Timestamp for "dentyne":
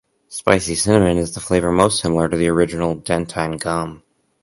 2.95-3.59